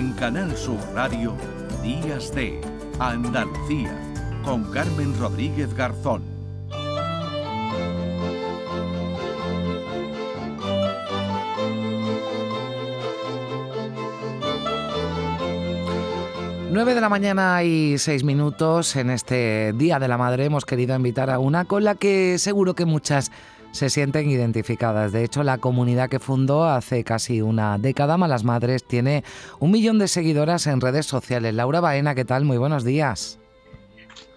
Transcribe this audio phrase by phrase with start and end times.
[0.00, 1.36] En Canal Sur Radio,
[1.82, 2.58] Días de
[2.98, 3.94] Andalucía,
[4.42, 6.22] con Carmen Rodríguez Garzón.
[16.70, 18.96] 9 de la mañana y 6 minutos.
[18.96, 22.74] En este Día de la Madre hemos querido invitar a una con la que seguro
[22.74, 23.30] que muchas
[23.72, 25.12] se sienten identificadas.
[25.12, 29.24] De hecho, la comunidad que fundó hace casi una década, Malas Madres, tiene
[29.58, 31.54] un millón de seguidoras en redes sociales.
[31.54, 32.44] Laura Baena, ¿qué tal?
[32.44, 33.40] Muy buenos días.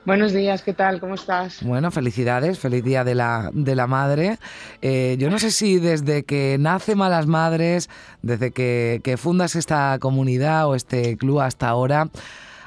[0.06, 1.00] Buenos días, ¿qué tal?
[1.00, 1.64] ¿Cómo estás?
[1.64, 4.38] Bueno, felicidades, feliz día de la, de la madre.
[4.82, 7.90] Eh, yo no sé si desde que nace Malas Madres,
[8.22, 12.10] desde que, fundas esta comunidad o este club hasta ahora,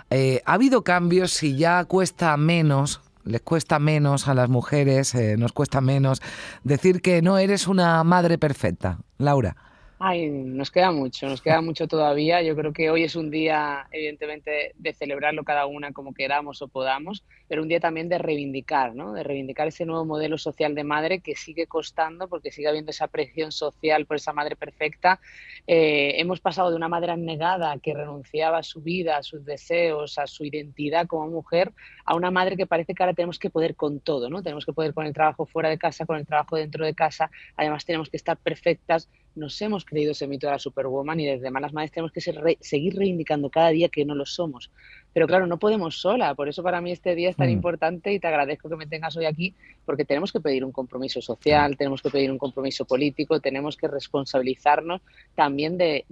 [0.09, 5.37] eh, ¿ha habido cambios si ya cuesta menos les cuesta menos a las mujeres, eh,
[5.37, 6.23] nos cuesta menos
[6.65, 8.99] decir que no eres una madre perfecta.
[9.19, 9.57] Laura.
[9.99, 12.43] Ay, nos queda mucho, nos queda mucho todavía.
[12.43, 16.69] Yo creo que hoy es un día, evidentemente, de celebrarlo cada una como queramos o
[16.69, 19.15] podamos, pero un día también de reivindicar, ¿no?
[19.15, 23.09] De reivindicar ese nuevo modelo social de madre que sigue costando porque sigue habiendo esa
[23.09, 25.19] presión social por esa madre perfecta.
[25.67, 30.19] Eh, hemos pasado de una madre abnegada que renunciaba a su vida, a sus deseos,
[30.19, 31.73] a su identidad como mujer,
[32.05, 34.43] a una madre que parece que ahora tenemos que poder con todo, ¿no?
[34.43, 37.31] Tenemos que poder con el trabajo fuera de casa, con el trabajo dentro de casa.
[37.57, 41.51] Además, tenemos que estar perfectas nos hemos creído ese mito de la Superwoman y desde
[41.51, 44.71] Malas Madres tenemos que seguir reivindicando cada día que no lo somos.
[45.17, 47.53] Pero claro, no podemos sola, por eso para mí este día es tan mm.
[47.53, 49.55] importante y te agradezco que me tengas hoy aquí,
[49.87, 53.89] porque tenemos que pedir un compromiso social, tenemos que pedir un compromiso político, tenemos que
[53.89, 55.01] responsabilizarnos
[55.35, 56.05] también de,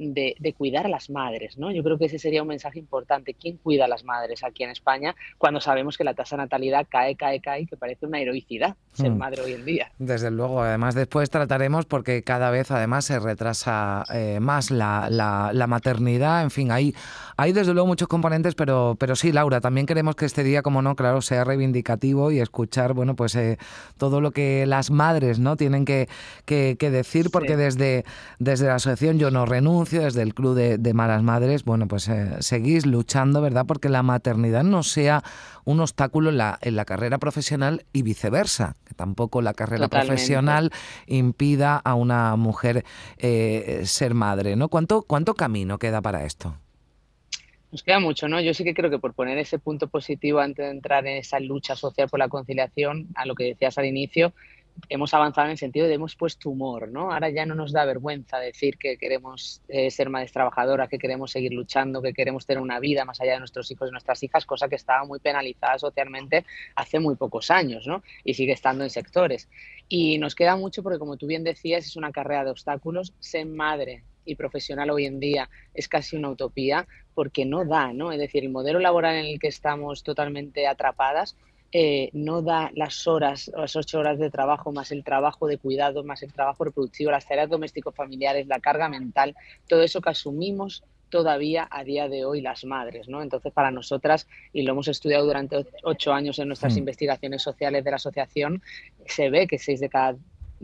[0.56, 1.70] cuidar a las madres, ¿no?
[1.70, 3.34] Yo creo que ese sería un mensaje importante.
[3.34, 6.86] ¿Quién cuida a las madres aquí en España cuando sabemos que la tasa de natalidad
[6.88, 9.19] cae, cae, cae, que parece una heroicidad ser mm.
[9.19, 9.92] madre hoy en día?
[9.98, 15.66] Desde luego, además después trataremos porque cada vez además se retrasa eh, más la, la,
[15.66, 16.94] maternidad, en fin, hay,
[17.36, 20.83] hay desde luego muchos componentes, pero pero, sí, Laura, también queremos que este día, como
[20.83, 23.59] no, claro, sea reivindicativo y escuchar, bueno, pues eh,
[23.98, 25.56] todo lo que las madres, ¿no?
[25.56, 26.09] Tienen que,
[26.44, 28.05] que, decir, porque desde,
[28.38, 32.37] desde la asociación Yo No Renuncio, desde el Club de, Malas Madres, bueno, pues eh,
[32.41, 33.66] seguís luchando, ¿verdad?
[33.66, 35.22] Porque la maternidad no sea
[35.65, 40.71] un obstáculo en la, en la carrera profesional y viceversa, que tampoco la carrera profesional
[41.06, 42.84] impida a una mujer
[43.19, 44.69] eh, ser madre, ¿no?
[44.69, 46.56] ¿Cuánto, ¿Cuánto camino queda para esto?
[47.75, 48.41] Nos queda mucho, ¿no?
[48.41, 51.41] Yo sí que creo que por poner ese punto positivo antes de entrar en esa
[51.41, 54.33] lucha social por la conciliación, a lo que decías al inicio,
[54.89, 57.11] hemos avanzado en el sentido de hemos puesto humor, ¿no?
[57.11, 61.33] Ahora ya no nos da vergüenza decir que queremos eh, ser madres trabajadoras, que queremos
[61.33, 64.47] seguir luchando, que queremos tener una vida más allá de nuestros hijos y nuestras hijas,
[64.47, 66.45] cosa que estaba muy penalizada socialmente
[66.77, 68.05] hace muy pocos años, ¿no?
[68.23, 69.49] Y sigue estando en sectores.
[69.89, 73.15] Y nos queda mucho porque, como tú bien decías, es una carrera de obstáculos.
[73.19, 78.12] Ser madre y profesional hoy en día es casi una utopía porque no da, ¿no?
[78.12, 81.37] Es decir, el modelo laboral en el que estamos totalmente atrapadas
[81.77, 86.05] eh, no da las horas, las ocho horas de trabajo, más el trabajo de cuidado,
[86.05, 89.35] más el trabajo reproductivo, las tareas doméstico-familiares, la carga mental,
[89.69, 93.23] todo eso que asumimos todavía a día de hoy las madres, ¿no?
[93.23, 96.79] Entonces, para nosotras, y lo hemos estudiado durante ocho años en nuestras mm.
[96.79, 98.62] investigaciones sociales de la asociación,
[99.06, 100.17] se ve que seis de cada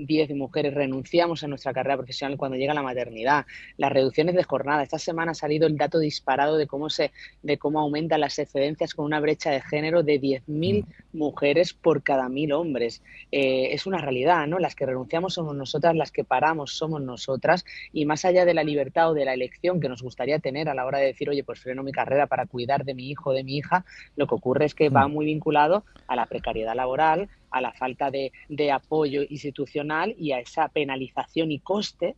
[0.07, 3.47] 10 mujeres renunciamos a nuestra carrera profesional cuando llega la maternidad,
[3.77, 4.83] las reducciones de jornada.
[4.83, 7.13] Esta semana ha salido el dato disparado de cómo se
[7.43, 11.19] de cómo aumentan las excedencias con una brecha de género de 10.000 mm.
[11.19, 13.03] mujeres por cada 1.000 hombres.
[13.33, 14.59] Eh, es una realidad, ¿no?
[14.59, 18.65] Las que renunciamos somos nosotras, las que paramos somos nosotras y más allá de la
[18.65, 21.45] libertad o de la elección que nos gustaría tener a la hora de decir, oye,
[21.45, 23.85] pues freno mi carrera para cuidar de mi hijo o de mi hija,
[24.17, 25.13] lo que ocurre es que va mm.
[25.13, 28.33] muy vinculado a la precariedad laboral, a la falta de,
[28.73, 32.17] apoyo institucional y a esa penalización y coste,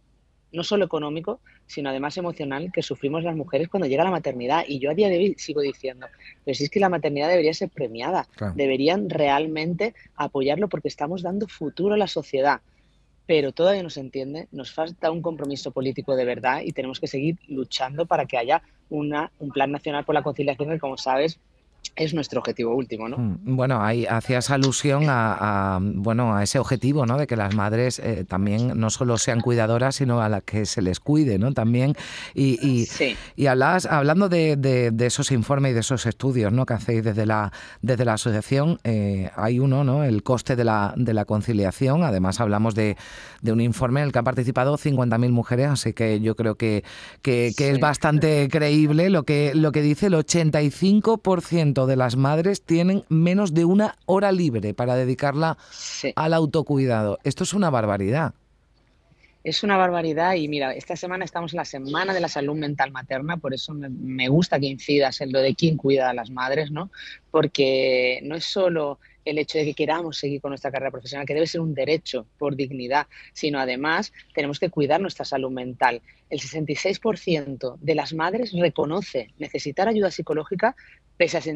[0.53, 4.65] no solo económico, sino además emocional que sufrimos las mujeres cuando llega la maternidad.
[4.69, 6.07] Y yo a día de hoy sigo diciendo,
[6.45, 11.49] pero si es que la maternidad debería ser premiada, deberían realmente apoyarlo porque estamos dando
[11.49, 12.61] futuro a la sociedad.
[13.25, 17.07] Pero todavía no se entiende, nos falta un compromiso político de verdad y tenemos que
[17.07, 21.41] seguir luchando para que haya una, un plan nacional por la conciliación que, como sabes,
[21.95, 23.19] es nuestro objetivo último, ¿no?
[23.19, 27.19] Mm, bueno, ahí hacías alusión a, bueno a ese objetivo, ¿no?
[27.19, 30.81] De que las madres eh, también no solo sean cuidadoras, sino a las que se
[30.81, 31.53] les cuide, ¿no?
[31.53, 31.95] También
[32.35, 32.89] y y,
[33.37, 36.65] y hablas, hablando de, de, esos informes y de esos estudios, ¿no?
[36.65, 37.53] Que hacéis desde la
[37.83, 40.05] desde la asociación, eh, hay uno, ¿no?
[40.05, 42.05] El coste de la de la conciliación.
[42.05, 42.97] Además hablamos de,
[43.43, 46.85] de un informe en el que han participado 50.000 mujeres, así que yo creo que
[47.21, 52.63] que, que es bastante creíble lo que lo que dice el 85% de las madres
[52.63, 55.57] tienen menos de una hora libre para dedicarla
[56.15, 57.19] al autocuidado.
[57.25, 58.35] Esto es una barbaridad.
[59.45, 62.93] Es una barbaridad y mira, esta semana estamos en la Semana de la Salud Mental
[62.93, 66.71] Materna, por eso me, gusta que incidas en lo de quién cuida a las madres,
[66.71, 66.93] ¿no?
[67.33, 71.35] Porque no es solo el hecho de que queramos seguir con nuestra carrera profesional, que
[71.35, 76.03] debe ser un derecho por dignidad, sino además tenemos que cuidar nuestra salud mental.
[76.31, 80.77] El 66% de las madres reconoce necesitar ayuda psicológica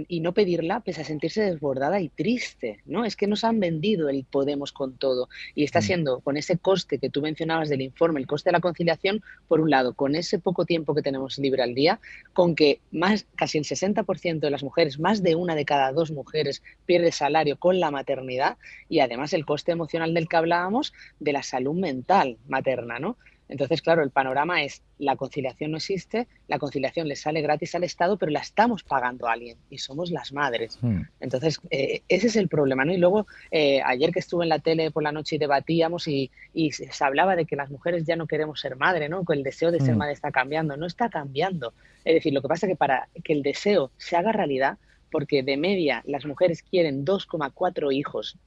[0.09, 3.05] y no pedirla, pese a sentirse desbordada y triste, ¿no?
[3.05, 5.83] Es que nos han vendido el podemos con todo y está mm.
[5.83, 9.61] siendo con ese coste que tú mencionabas del informe, el coste de la conciliación, por
[9.61, 11.99] un lado, con ese poco tiempo que tenemos libre al día,
[12.33, 16.13] con que más casi el 60% de las mujeres, más de una de cada dos
[16.13, 18.59] mujeres pierde salario con la maternidad
[18.89, 23.17] y además el coste emocional del que hablábamos de la salud mental materna, ¿no?
[23.49, 27.85] Entonces, claro, el panorama es la conciliación no existe, la conciliación le sale gratis al
[27.85, 30.79] Estado, pero la estamos pagando a alguien y somos las madres.
[30.81, 31.03] Hmm.
[31.21, 32.93] Entonces, eh, ese es el problema, ¿no?
[32.93, 36.31] Y luego, eh, ayer que estuve en la tele por la noche y debatíamos y,
[36.71, 39.25] se hablaba de que las mujeres ya no queremos ser madre, ¿no?
[39.25, 39.99] Que el deseo de ser hmm.
[39.99, 40.77] madre está cambiando.
[40.77, 41.73] No está cambiando.
[42.05, 44.79] Es decir, lo que pasa es que para que el deseo se haga realidad,
[45.11, 48.39] porque de media las mujeres quieren 2,4 hijos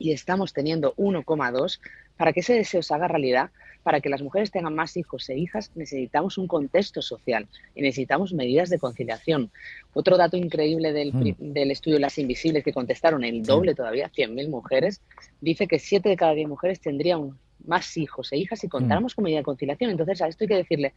[0.00, 1.78] y estamos teniendo 1,2,
[2.16, 3.50] para que ese deseo se haga realidad,
[3.82, 8.32] para que las mujeres tengan más hijos e hijas, necesitamos un contexto social y necesitamos
[8.32, 9.50] medidas de conciliación.
[9.92, 11.70] Otro dato increíble del, mm.
[11.70, 15.02] estudio de las invisibles que contestaron el doble todavía, 100.000 mujeres,
[15.40, 19.16] dice que 7 de cada 10 mujeres tendrían más hijos e hijas si contáramos mm.
[19.16, 19.90] con medida de conciliación.
[19.90, 20.94] Entonces a esto hay que decirle,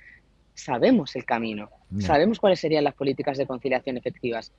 [0.54, 1.70] sabemos el camino,
[2.00, 4.52] sabemos cuáles serían las políticas de conciliación efectivas,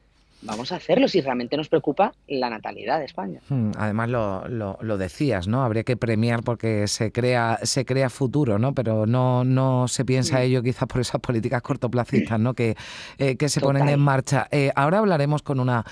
[0.45, 3.41] vamos a hacerlo si realmente nos preocupa la natalidad de España.
[3.49, 5.65] Hmm, además lo, lo, decías, ¿no?
[5.65, 8.75] Habría que premiar porque se crea, se crea futuro, ¿no?
[8.75, 12.55] Pero no, no se piensa ello quizás por esas políticas cortoplacistas, ¿no?
[12.55, 12.77] Que,
[13.19, 14.47] eh, que se ponen en marcha.
[14.51, 15.85] Eh, ahora hablaremos con una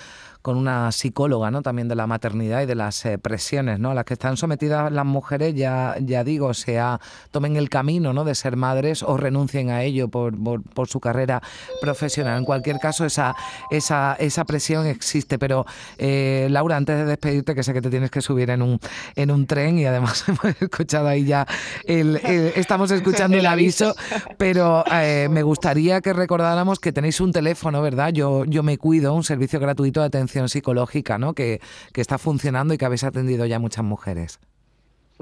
[0.43, 1.63] con una psicóloga ¿no?
[1.63, 3.93] también de la maternidad y de las eh, presiones ¿no?
[3.93, 7.01] a las que están sometidas las mujeres, ya, ya digo, sea
[7.31, 8.25] tomen el camino ¿no?
[8.25, 10.35] de ser madres o renuncien a ello por,
[10.75, 11.41] por, su carrera
[11.81, 12.39] profesional.
[12.39, 13.37] En cualquier caso, esa,
[13.71, 15.39] esa, esa presión existe.
[15.39, 15.65] Pero,
[15.97, 18.81] eh, Laura, antes de despedirte, que sé que te tienes que subir en un,
[19.15, 21.47] en un tren y además hemos escuchado ahí ya,
[21.85, 22.17] el,
[22.57, 23.95] estamos escuchando el aviso,
[24.39, 28.13] pero eh, me gustaría que recordáramos que tenéis un teléfono, ¿verdad?
[28.13, 31.35] Yo, yo me cuido, un servicio gratuito de atención psicológica ¿no?
[31.35, 31.61] que,
[31.93, 34.41] que está funcionando y que habéis atendido ya muchas mujeres.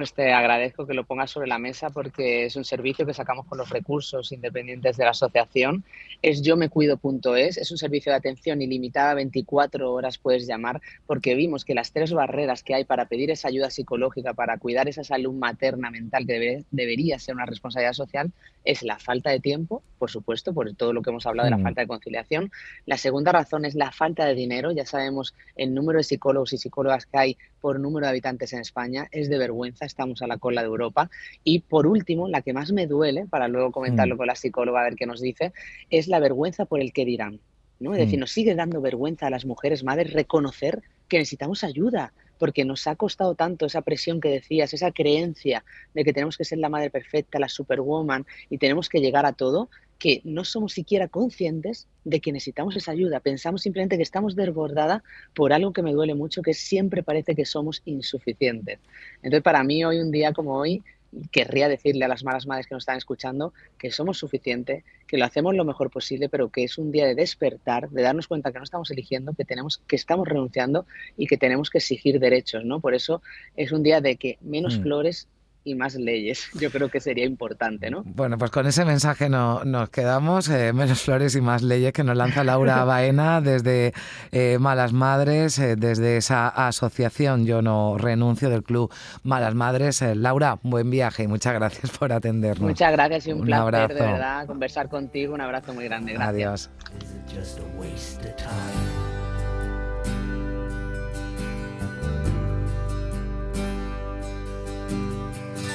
[0.00, 3.44] Pues te agradezco que lo pongas sobre la mesa porque es un servicio que sacamos
[3.44, 5.84] con los recursos independientes de la asociación.
[6.22, 11.34] Es yo me cuido.es, es un servicio de atención ilimitada, 24 horas puedes llamar, porque
[11.34, 15.04] vimos que las tres barreras que hay para pedir esa ayuda psicológica, para cuidar esa
[15.04, 18.32] salud materna mental que debería ser una responsabilidad social,
[18.64, 21.56] es la falta de tiempo, por supuesto, por todo lo que hemos hablado de la
[21.58, 21.62] mm.
[21.62, 22.50] falta de conciliación.
[22.86, 24.70] La segunda razón es la falta de dinero.
[24.72, 28.60] Ya sabemos el número de psicólogos y psicólogas que hay por número de habitantes en
[28.60, 29.08] España.
[29.12, 31.10] Es de vergüenza, estamos a la cola de Europa.
[31.44, 34.18] Y por último, la que más me duele, para luego comentarlo mm.
[34.18, 35.52] con la psicóloga a ver qué nos dice,
[35.88, 37.40] es la vergüenza por el que dirán.
[37.78, 37.94] ¿no?
[37.94, 38.20] Es decir, mm.
[38.20, 42.96] nos sigue dando vergüenza a las mujeres madres reconocer que necesitamos ayuda, porque nos ha
[42.96, 46.88] costado tanto esa presión que decías, esa creencia de que tenemos que ser la madre
[46.88, 52.20] perfecta, la superwoman y tenemos que llegar a todo, que no somos siquiera conscientes de
[52.20, 53.20] que necesitamos esa ayuda.
[53.20, 55.04] Pensamos simplemente que estamos desbordada
[55.34, 58.78] por algo que me duele mucho, que siempre parece que somos insuficientes.
[59.16, 60.82] Entonces, para mí, hoy, un día como hoy,
[61.30, 65.24] querría decirle a las malas madres que nos están escuchando que somos suficientes, que lo
[65.24, 68.58] hacemos lo mejor posible, pero que es un día de despertar, de darnos cuenta que
[68.58, 72.80] no estamos eligiendo, que tenemos, que estamos renunciando y que tenemos que exigir derechos, ¿no?
[72.80, 73.22] Por eso
[73.56, 74.82] es un día de que menos mm.
[74.82, 75.28] flores
[75.64, 76.48] y más leyes.
[76.60, 78.02] Yo creo que sería importante, ¿no?
[78.04, 80.48] Bueno, pues con ese mensaje no, nos quedamos.
[80.48, 83.92] Eh, menos flores y más leyes que nos lanza Laura Baena desde
[84.32, 90.02] eh, Malas Madres, eh, desde esa asociación Yo No Renuncio del Club Malas Madres.
[90.14, 92.68] Laura, buen viaje y muchas gracias por atendernos.
[92.68, 95.34] Muchas gracias y un, placer, de verdad, conversar contigo.
[95.34, 96.14] Un abrazo muy grande.
[96.14, 96.70] Gracias.
[96.70, 96.70] Adiós.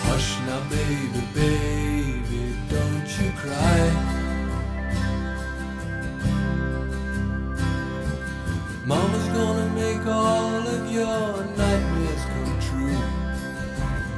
[0.07, 3.81] Hush now, baby, baby, don't you cry.
[8.85, 13.01] Mama's gonna make all of your nightmares come true.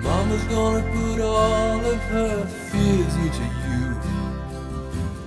[0.01, 3.85] Mama's gonna put all of her fears into you.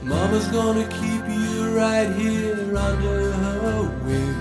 [0.02, 4.37] Mama's gonna keep you right here under her wing.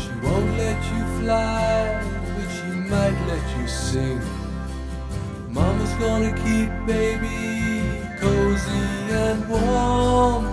[0.00, 2.00] She won't let you fly,
[2.34, 4.41] but she might let you sing.
[5.52, 10.46] Mama's gonna keep baby cozy and warm.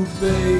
[0.00, 0.53] Ooh, babe.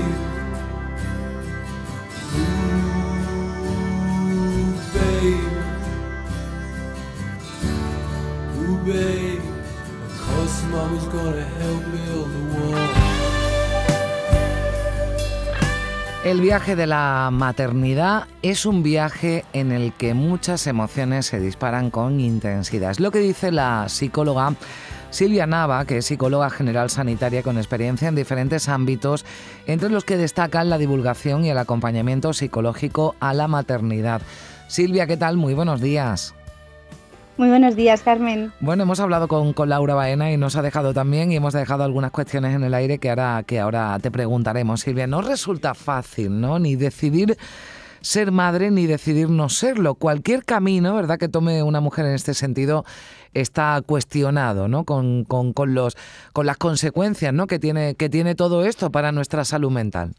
[16.45, 22.21] Viaje de la maternidad es un viaje en el que muchas emociones se disparan con
[22.21, 22.91] intensidad.
[22.91, 24.55] Es lo que dice la psicóloga
[25.09, 29.25] Silvia Nava, que es psicóloga general sanitaria con experiencia en diferentes ámbitos,
[29.65, 34.21] entre los que destacan la divulgación y el acompañamiento psicológico a la maternidad.
[34.69, 35.39] Silvia, ¿qué tal?
[35.39, 36.35] Muy buenos días.
[37.37, 38.53] Muy buenos días, Carmen.
[38.61, 41.83] Bueno, hemos hablado con, con, Laura Baena y nos ha dejado también y hemos dejado
[41.83, 45.09] algunas cuestiones en el aire que ahora, que ahora te preguntaremos, Silvia.
[45.09, 46.61] No resulta fácil, ¿no?
[46.61, 47.37] Ni decidir
[48.05, 49.97] ser madre ni decidir no serlo.
[49.97, 52.85] Cualquier camino, ¿verdad?, que tome una mujer en este sentido
[53.33, 54.85] está cuestionado, ¿no?
[54.85, 55.97] Con, con, con, los,
[56.33, 57.49] con las consecuencias, ¿no?
[57.49, 60.15] Que tiene, que tiene todo esto para nuestra salud mental.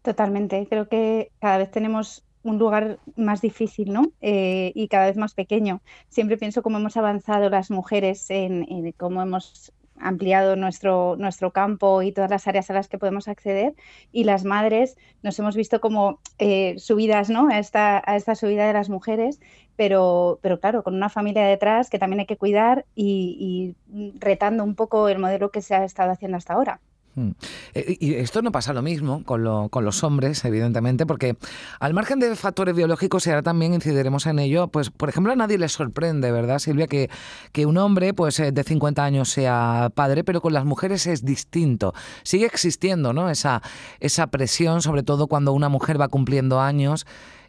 [0.00, 0.66] Totalmente.
[0.70, 4.12] Creo que cada vez tenemos un lugar más difícil, ¿no?
[4.20, 5.80] Eh, y cada vez más pequeño.
[6.08, 12.12] Siempre pienso cómo hemos avanzado las mujeres en, cómo hemos ampliado nuestro, nuestro campo y
[12.12, 13.74] todas las áreas a las que podemos acceder
[14.12, 17.48] y las madres nos hemos visto como eh, subidas ¿no?
[17.48, 19.40] a, esta, subida de las mujeres,
[19.74, 23.74] pero, pero claro, con una familia detrás que también hay que cuidar y
[24.20, 26.80] retando un poco el modelo que se ha estado haciendo hasta ahora.
[27.18, 27.30] Mm.
[27.74, 31.36] Eh, y esto no pasa lo mismo con, los hombres, evidentemente, porque
[31.80, 35.36] al margen de factores biológicos, y ahora también incidiremos en ello, pues por ejemplo a
[35.36, 37.10] nadie le sorprende, ¿verdad, Silvia, que,
[37.52, 41.24] que un hombre pues eh, de 50 años sea padre, pero con las mujeres es
[41.24, 41.94] distinto.
[42.22, 43.30] Sigue existiendo ¿no?
[43.30, 43.62] esa,
[44.00, 47.06] esa presión, sobre todo cuando una mujer va cumpliendo años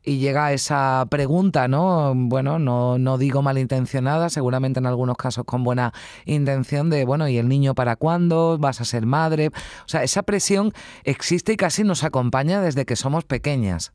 [0.09, 2.13] y llega esa pregunta, ¿no?
[2.15, 5.93] Bueno, no, no digo malintencionada, seguramente en algunos casos con buena
[6.25, 8.57] intención de, bueno, ¿y el niño para cuándo?
[8.57, 9.49] ¿Vas a ser madre?
[9.49, 10.73] O sea, esa presión
[11.03, 13.93] existe y casi nos acompaña desde que somos pequeñas.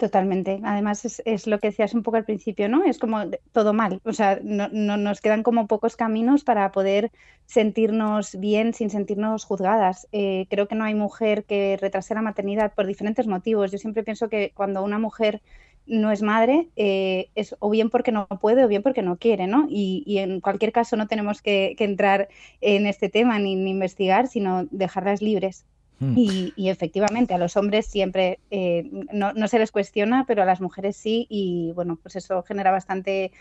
[0.00, 0.60] Totalmente.
[0.64, 2.84] Además, es, lo que decías un poco al principio, ¿no?
[2.84, 3.18] Es como
[3.52, 4.00] todo mal.
[4.04, 7.12] O sea, no, no, nos quedan como pocos caminos para poder
[7.44, 10.08] sentirnos bien sin sentirnos juzgadas.
[10.12, 13.72] Eh, creo que no hay mujer que retrase la maternidad por diferentes motivos.
[13.72, 15.42] Yo siempre pienso que cuando una mujer
[15.86, 19.46] no es madre, eh, es o bien porque no puede o bien porque no quiere,
[19.48, 19.66] ¿no?
[19.68, 22.30] Y, y en cualquier caso no tenemos que, entrar
[22.62, 25.66] en este tema ni investigar, sino dejarlas libres.
[26.00, 26.14] Mm.
[26.16, 30.60] Y, efectivamente, a los hombres siempre eh, no, no, se les cuestiona, pero a las
[30.60, 33.32] mujeres sí, y bueno, pues eso genera bastante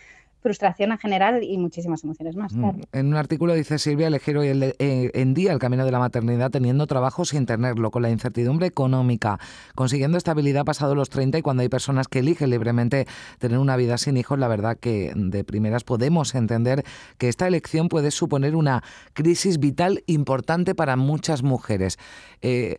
[0.41, 2.53] frustración en general y muchísimas emociones más.
[2.53, 2.81] Mm.
[2.91, 5.99] En un artículo dice Silvia, elegir hoy el eh, en día el camino de la
[5.99, 9.39] maternidad teniendo trabajo sin tenerlo, con la incertidumbre económica,
[9.75, 13.07] consiguiendo estabilidad pasado los 30 y cuando hay personas que eligen libremente
[13.39, 16.83] tener una vida sin hijos, la verdad que de primeras podemos entender
[17.17, 21.97] que esta elección puede suponer una crisis vital importante para muchas mujeres.
[22.41, 22.77] Eh,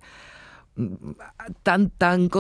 [1.63, 2.31] tan tan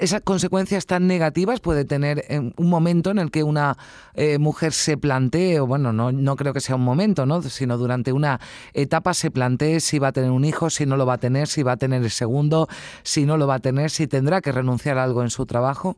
[0.00, 3.76] esas consecuencias tan negativas puede tener en un momento en el que una
[4.14, 7.78] eh, mujer se plantee o bueno no no creo que sea un momento no sino
[7.78, 8.40] durante una
[8.74, 11.48] etapa se plantee si va a tener un hijo si no lo va a tener
[11.48, 12.68] si va a tener el segundo
[13.02, 15.96] si no lo va a tener si tendrá que renunciar a algo en su trabajo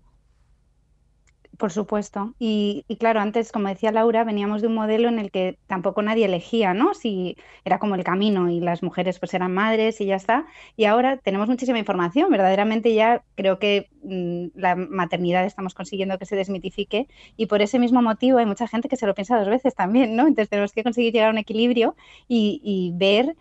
[1.63, 2.35] por supuesto.
[2.41, 6.25] Y, claro, antes, como decía Laura, veníamos de un modelo en el que tampoco nadie
[6.25, 6.93] elegía, ¿no?
[6.93, 10.45] Si era como el camino y las mujeres pues eran madres y ya está.
[10.77, 12.33] Y ahora tenemos muchísima información.
[12.33, 17.79] Verdaderamente ya creo que mm, la maternidad estamos consiguiendo que se desmitifique y por ese
[17.79, 20.23] mismo motivo hay mucha gente que se lo piensa dos veces también, ¿no?
[20.27, 21.95] Entonces tenemos que conseguir llegar a un equilibrio
[22.27, 23.37] y, y ver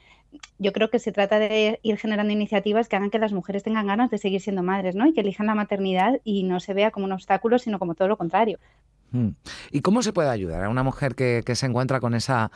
[0.60, 3.88] yo creo que se trata de ir generando iniciativas que hagan que las mujeres tengan
[3.88, 5.08] ganas de seguir siendo madres, ¿no?
[5.08, 8.08] Y que elijan la maternidad y no se vea como un obstáculo, sino como todo
[8.08, 8.60] lo contrario.
[9.12, 9.30] Mm.
[9.72, 12.52] ¿Y cómo se puede ayudar a una mujer que, se encuentra con esa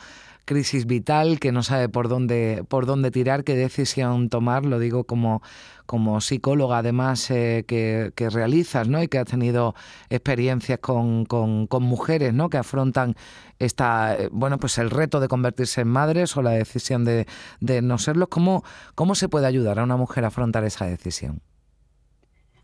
[0.46, 5.04] crisis vital, que no sabe por dónde, por dónde tirar, qué decisión tomar, lo digo
[5.04, 5.42] como,
[5.86, 9.02] como psicóloga además eh, que, realizas, ¿no?
[9.02, 9.74] Y que has tenido
[10.08, 12.48] experiencias con, con, mujeres, ¿no?
[12.48, 13.16] Que afrontan
[13.58, 17.26] esta, eh, bueno, pues el reto de convertirse en madres o la decisión de,
[17.60, 18.28] de no serlo.
[18.28, 21.42] ¿Cómo, ¿Cómo se puede ayudar a una mujer a afrontar esa decisión?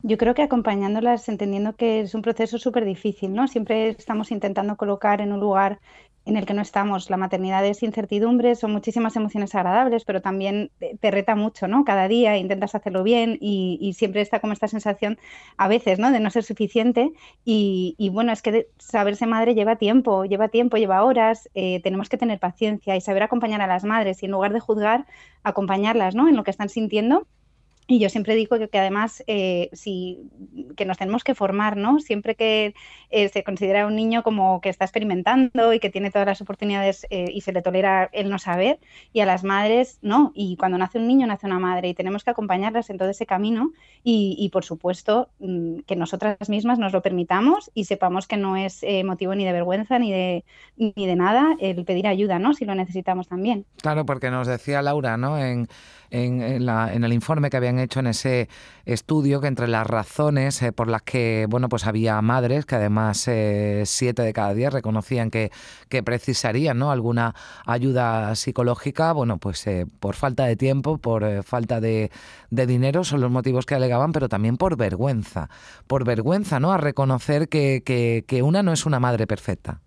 [0.05, 3.47] Yo creo que acompañándolas, entendiendo que es un proceso súper difícil, ¿no?
[3.47, 5.79] Siempre estamos intentando colocar en un lugar
[6.25, 7.09] en el que no estamos.
[7.09, 11.85] La maternidad es incertidumbre, son muchísimas emociones agradables, pero también te reta mucho, ¿no?
[11.85, 15.19] Cada día intentas hacerlo bien y, siempre está como esta sensación
[15.57, 16.11] a veces, ¿no?
[16.11, 17.13] De no ser suficiente.
[17.45, 21.49] Y, bueno, es que saberse madre lleva tiempo, lleva tiempo, lleva horas.
[21.55, 24.61] Eh, tenemos que tener paciencia y saber acompañar a las madres y en lugar de
[24.61, 25.07] juzgar,
[25.45, 26.29] acompañarlas, ¿no?
[26.29, 27.27] En lo que están sintiendo
[27.87, 30.31] Y yo siempre digo que, además eh, si,
[30.77, 31.99] que nos tenemos que formar, ¿no?
[31.99, 32.75] Siempre que
[33.11, 37.07] eh, se considera un niño como que está experimentando y que tiene todas las oportunidades
[37.11, 38.79] eh, y se le tolera el no saber,
[39.13, 40.31] y a las madres no.
[40.35, 43.27] Y cuando nace un niño, nace una madre y tenemos que acompañarlas en todo ese
[43.27, 43.73] camino
[44.05, 48.85] y, por supuesto mm, que nosotras mismas nos lo permitamos y sepamos que no es
[49.05, 50.45] motivo ni de vergüenza ni de,
[50.77, 52.55] ni de nada el pedir ayuda, ¿no?
[52.55, 53.67] Si lo necesitamos también.
[53.81, 55.39] Claro, porque nos decía Laura, ¿no?
[55.39, 55.69] En,
[56.11, 58.49] en el informe que habían hecho en ese
[58.85, 63.27] estudio que entre las razones eh, por las que bueno pues había madres que además
[63.29, 65.51] eh, siete de cada diez reconocían que,
[65.89, 66.91] que precisarían ¿no?
[66.91, 67.35] alguna
[67.67, 72.11] ayuda psicológica bueno pues eh, por falta de tiempo por falta de,
[72.51, 75.49] de, dinero son los motivos que alegaban pero también por vergüenza.
[75.87, 79.81] Por vergüenza no a reconocer que, que, que una no es una madre perfecta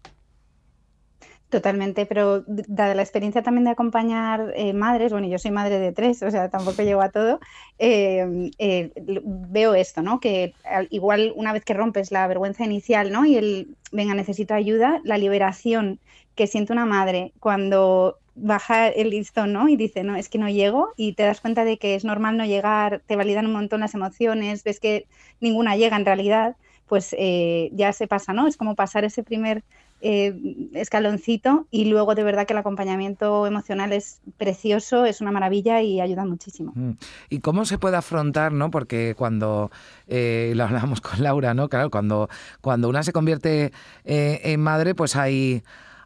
[1.56, 5.94] Totalmente, pero dada la experiencia también de acompañar eh, madres, bueno, yo soy madre de
[5.94, 7.40] tres, o sea, tampoco llego a todo,
[7.78, 8.92] em, eh,
[9.24, 10.20] veo esto, ¿no?
[10.20, 10.54] Que
[10.90, 13.26] igual una vez que rompes la vergüenza inicial, ¿no?
[13.26, 16.02] Y el, venga, necesito ayuda, la liberación
[16.36, 19.70] que siente una madre cuando baja el listón, ¿no?
[19.70, 22.36] Y dice, no, es que no llego y te das cuenta de que es normal
[22.36, 25.08] no llegar, te validan un montón las emociones, ves que
[25.40, 28.46] ninguna llega en realidad, pues eh, ya se pasa, ¿no?
[28.46, 29.64] Es como pasar ese primer
[30.08, 35.82] eh, escaloncito y luego de verdad que el acompañamiento emocional es precioso, es una maravilla
[35.82, 36.74] y ayuda muchísimo.
[36.76, 36.92] Mm.
[37.32, 38.70] ¿Y cómo se puede afrontar, no?
[38.70, 39.72] Porque cuando,
[40.08, 41.70] eh, lo hablamos con Laura, ¿no?
[41.70, 42.30] Claro, cuando,
[42.62, 43.72] cuando una se convierte
[44.04, 45.64] eh, en madre, pues hay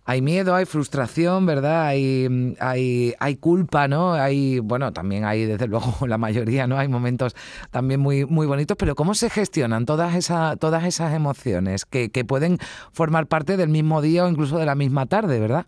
[0.10, 1.86] hay miedo, hay frustración, ¿verdad?
[1.86, 4.14] Hay, hay, hay culpa, ¿no?
[4.14, 6.80] Hay, bueno, también hay, desde luego, la mayoría, ¿no?
[6.80, 7.36] Hay momentos
[7.70, 12.26] también muy, muy bonitos, pero ¿cómo se gestionan todas, esas todas esas emociones que, que
[12.26, 12.58] pueden
[12.92, 15.68] formar parte del mismo día o incluso de la misma tarde, ¿verdad?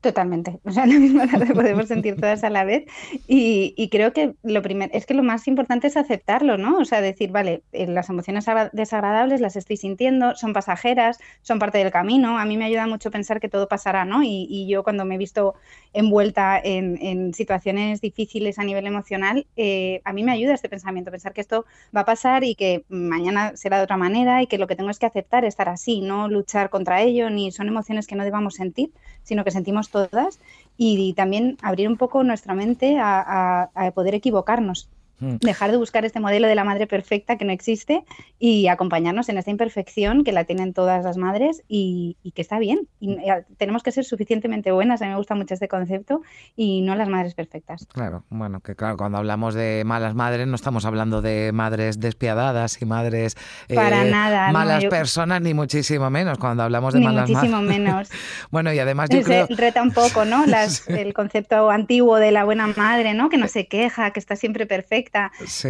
[0.00, 2.84] Totalmente, o sea, la misma tarde podemos sentir todas a la vez
[3.26, 6.78] y, creo que lo primero, es que lo más importante es aceptarlo, ¿no?
[6.78, 11.78] O sea, decir, vale, eh, las emociones desagradables las estoy sintiendo, son pasajeras, son parte
[11.78, 14.22] del camino, a mí me ayuda mucho pensar que todo pasará, ¿no?
[14.22, 15.54] Y, yo cuando me he visto
[15.92, 21.32] envuelta en, situaciones difíciles a nivel emocional, eh, a mí me ayuda este pensamiento, pensar
[21.32, 24.66] que esto va a pasar y que mañana será de otra manera y que lo
[24.66, 28.14] que tengo es que aceptar, estar así, no luchar contra ello, ni son emociones que
[28.14, 28.92] no debamos sentir,
[29.22, 30.40] sino que sentimos todas
[30.76, 34.88] y, también abrir un poco nuestra mente a poder equivocarnos.
[35.20, 35.36] Mm.
[35.40, 38.04] Dejar de buscar este modelo de la madre perfecta que no existe
[38.38, 42.88] y acompañarnos en esta imperfección que la tienen todas las madres y, que está bien.
[43.00, 46.22] Y eh, tenemos que ser suficientemente buenas, a mí me gusta mucho este concepto,
[46.56, 47.86] y no las madres perfectas.
[47.92, 52.80] Claro, bueno, que claro, cuando hablamos de malas madres no estamos hablando de madres despiadadas
[52.80, 53.36] y madres
[53.68, 58.08] eh, Para nada, malas personas, ni muchísimo menos cuando hablamos de ni malas muchísimo menos.
[58.50, 59.46] bueno, y además yo creo...
[59.50, 60.44] Reta un poco, ¿no?
[60.88, 63.28] El concepto antiguo de la buena madre, ¿no?
[63.28, 65.09] Que no se queja, que está siempre perfecta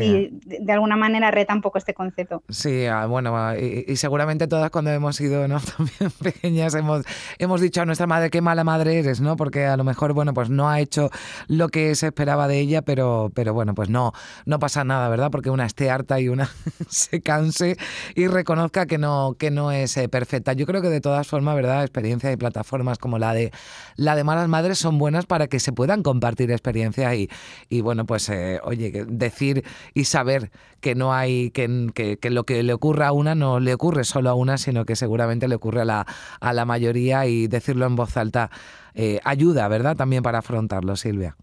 [0.01, 2.43] y de, alguna manera reta un poco este concepto.
[2.49, 5.61] Sí, ah, bueno, ah, y, seguramente todas cuando hemos sido ¿no?
[5.77, 7.05] también pequeñas hemos,
[7.39, 9.37] hemos dicho a nuestra madre qué mala madre eres, ¿no?
[9.37, 11.11] Porque a lo mejor, bueno, pues no ha hecho
[11.49, 14.13] lo que se esperaba de ella, pero, pero bueno, pues no,
[14.45, 15.31] no pasa nada, ¿verdad?
[15.31, 16.51] Porque una esté harta y una
[16.89, 17.77] se canse
[18.15, 20.53] y reconozca que no, que no es eh, perfecta.
[20.53, 21.83] Yo creo que de todas formas, ¿verdad?
[21.83, 23.53] Experiencias y plataformas como la de
[23.97, 27.31] la de Malas Madres son buenas para que se puedan compartir experiencias y,
[27.69, 29.65] y bueno, pues eh, oye, de decir
[29.95, 33.75] y saber que no hay, que, que, lo que le ocurra a una no le
[33.75, 36.07] ocurre solo a una, sino que seguramente le ocurre a la,
[36.41, 38.51] a la mayoría y decirlo en voz alta
[38.95, 39.97] eh, ayuda, ¿verdad?
[39.97, 41.37] También para afrontarlo, Silvia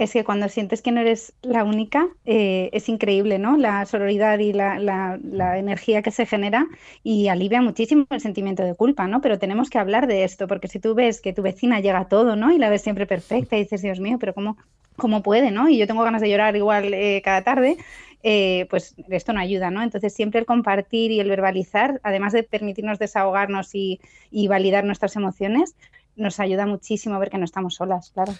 [0.00, 3.58] es que cuando sientes que no eres la única, eh, es increíble, ¿no?
[3.58, 6.66] La sororidad y la, la, energía que se genera
[7.02, 9.20] y alivia muchísimo el sentimiento de culpa, ¿no?
[9.20, 12.08] Pero tenemos que hablar de esto, porque si tú ves que tu vecina llega a
[12.08, 12.50] todo, ¿no?
[12.50, 14.56] Y la ves siempre perfecta y dices, Dios mío, pero ¿cómo,
[15.00, 15.68] cómo puede, ¿no?
[15.68, 17.76] Y yo tengo ganas de llorar igual eh, cada tarde,
[18.22, 19.82] eh, pues esto no ayuda, ¿no?
[19.82, 25.16] Entonces siempre el compartir y el verbalizar, además de permitirnos desahogarnos y, y validar nuestras
[25.16, 25.74] emociones,
[26.16, 28.32] nos ayuda muchísimo a ver que no estamos solas, claro.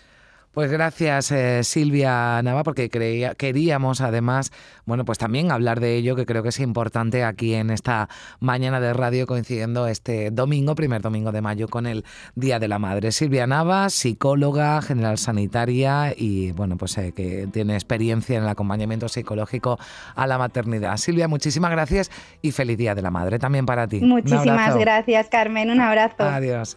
[0.53, 4.51] Pues gracias eh, Silvia Nava, porque creía, queríamos además,
[4.85, 8.09] bueno, pues también hablar de ello, que creo que es importante aquí en esta
[8.41, 12.81] mañana de radio coincidiendo este domingo, primer domingo de mayo, con el Día de la
[12.81, 13.13] Madre.
[13.13, 19.09] Silvia Nava, psicóloga, general sanitaria y, bueno, pues eh, que tiene experiencia en el acompañamiento
[19.09, 19.79] psicológico
[20.17, 20.97] a la maternidad.
[20.97, 22.11] Silvia, muchísimas gracias
[22.43, 24.01] y feliz Día de la Madre también para ti.
[24.01, 25.71] Muchísimas gracias, Carmen.
[25.71, 26.25] Un abrazo.
[26.25, 26.77] Adiós.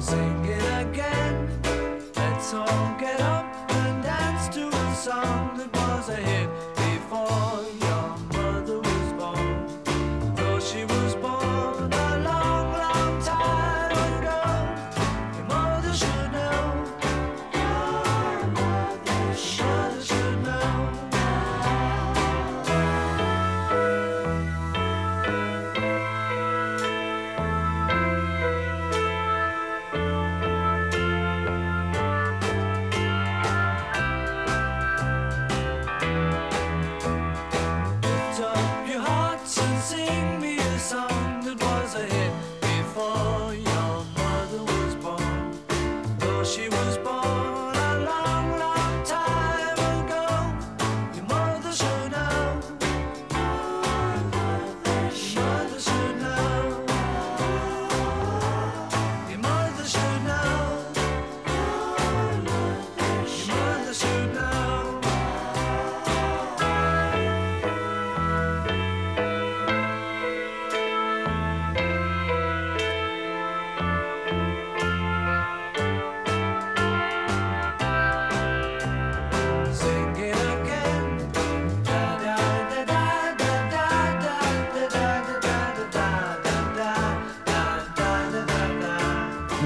[0.00, 0.39] same.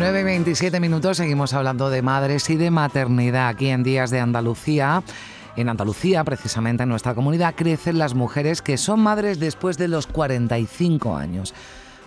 [0.04, 4.20] 9 y 27 minutos seguimos hablando de madres y de maternidad aquí en Días de
[4.20, 5.02] Andalucía.
[5.56, 10.06] En Andalucía, precisamente en nuestra comunidad, crecen las mujeres que son madres después de los
[10.06, 11.54] 45 años.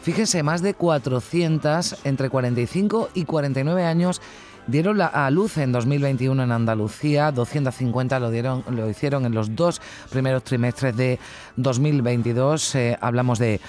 [0.03, 4.21] Fíjense, más de 400 entre 45 y 49 años
[4.67, 9.81] dieron a luz en 2021 en Andalucía, 250 lo, dieron, lo hicieron en los dos
[10.12, 11.17] primeros trimestres de
[11.55, 12.75] 2022.
[12.75, 13.60] Eh, hablamos de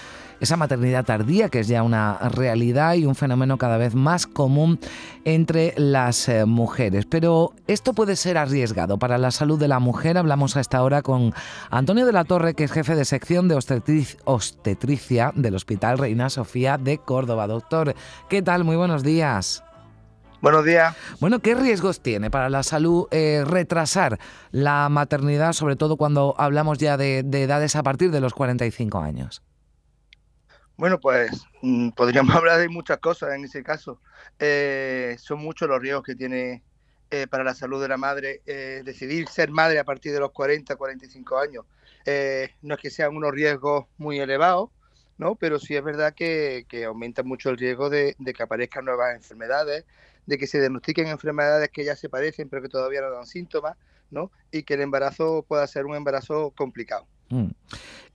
[0.40, 4.78] esa maternidad tardía, que es ya una realidad y un fenómeno cada vez más común
[5.24, 7.06] entre las eh, mujeres.
[7.06, 10.18] Pero esto puede ser arriesgado para la salud de la mujer.
[10.18, 11.34] Hablamos a esta hora con
[11.70, 13.58] Antonio de la Torre, que es jefe de sección de
[14.24, 17.46] obstetricia del Hospital Reina Sofía de Córdoba.
[17.46, 17.94] Doctor,
[18.28, 18.64] ¿qué tal?
[18.64, 19.64] Muy buenos días.
[20.40, 20.94] Buenos días.
[21.18, 24.20] Bueno, ¿qué riesgos tiene para la salud eh, retrasar
[24.52, 29.00] la maternidad, sobre todo cuando hablamos ya de, de edades a partir de los 45
[29.00, 29.42] años?
[30.78, 34.00] Bueno, pues mm, podríamos hablar de muchas cosas en ese caso.
[34.38, 36.62] Eh, son muchos los riesgos que tiene
[37.10, 40.30] eh, para la salud de la madre eh, decidir ser madre a partir de los
[40.30, 41.64] 40, 45 años.
[42.62, 44.70] no es que sean unos riesgos muy elevados,
[45.18, 45.34] ¿no?
[45.34, 49.84] pero sí es verdad que, aumenta mucho el riesgo de, de, que aparezcan nuevas enfermedades,
[50.26, 53.76] de que se diagnostiquen enfermedades que ya se parecen pero que todavía no dan síntomas,
[54.10, 54.30] ¿no?
[54.52, 57.08] y que el embarazo pueda ser un embarazo complicado.
[57.30, 57.48] Mm.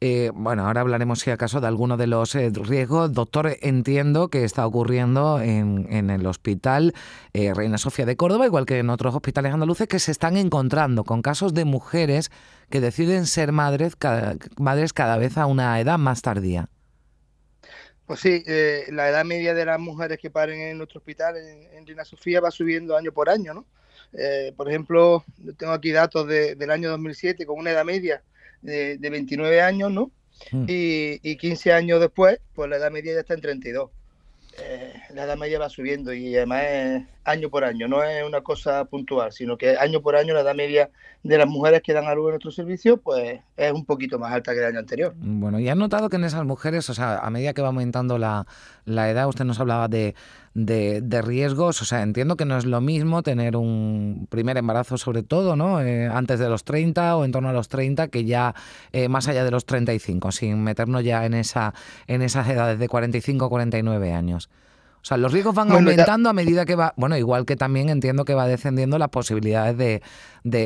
[0.06, 3.14] Eh, bueno, ahora hablaremos si acaso de alguno de los eh, riesgos.
[3.14, 6.94] Doctor, entiendo que está ocurriendo en, el hospital
[7.34, 11.04] eh, Reina Sofía de Córdoba, igual que en otros hospitales andaluces, que se están encontrando
[11.04, 12.32] con casos de mujeres
[12.70, 16.70] que deciden ser madres cada, madres cada vez a una edad más tardía.
[18.06, 18.44] Pues sí,
[18.90, 22.52] la edad media de las mujeres que paren en nuestro hospital en, Reina Sofía va
[22.52, 23.66] subiendo año por año, ¿no?
[24.58, 25.24] por ejemplo,
[25.58, 28.22] tengo aquí datos del año 2007 con una edad media
[28.64, 30.12] de, 29 años, ¿no?
[30.52, 30.66] Hmm.
[30.68, 33.92] Y, y, 15 años después, pues la edad media ya está en 32.
[34.60, 38.42] Eh, la edad media va subiendo y además es año por año, no es una
[38.42, 40.90] cosa puntual, sino que año por año la edad media
[41.24, 44.32] de las mujeres que dan a luz en nuestro servicio pues es un poquito más
[44.34, 45.14] alta que el año anterior.
[45.16, 48.18] Bueno, y has notado que en esas mujeres, o sea, a medida que va aumentando
[48.18, 48.46] la,
[48.86, 50.16] edad, usted nos hablaba de,
[50.54, 55.24] de, riesgos, o sea, entiendo que no es lo mismo tener un primer embarazo sobre
[55.24, 55.82] todo, ¿no?
[55.82, 58.54] Eh, antes de los 30 o en torno a los 30 que ya
[58.92, 61.74] eh, más allá de los 35, sin meternos ya en, esa,
[62.08, 64.50] en esas edades de 45 o 49 años.
[65.04, 68.24] O sea, los riesgos van aumentando a medida que va, bueno, igual que también entiendo
[68.24, 70.02] que va descendiendo las posibilidades de,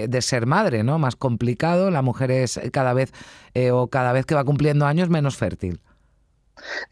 [0.07, 0.99] de, ser madre, ¿no?
[0.99, 3.11] Más complicado, la mujer es cada vez
[3.55, 5.81] eh, o cada vez que va cumpliendo años menos fértil.